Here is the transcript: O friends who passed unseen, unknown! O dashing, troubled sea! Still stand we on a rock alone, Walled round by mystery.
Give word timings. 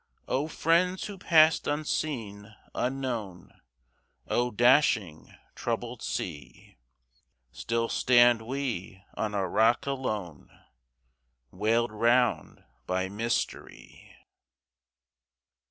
O 0.27 0.47
friends 0.47 1.05
who 1.05 1.19
passed 1.19 1.67
unseen, 1.67 2.55
unknown! 2.73 3.53
O 4.27 4.49
dashing, 4.49 5.31
troubled 5.53 6.01
sea! 6.01 6.79
Still 7.51 7.87
stand 7.87 8.41
we 8.41 9.03
on 9.13 9.35
a 9.35 9.47
rock 9.47 9.85
alone, 9.85 10.49
Walled 11.51 11.91
round 11.91 12.63
by 12.87 13.09
mystery. 13.09 14.15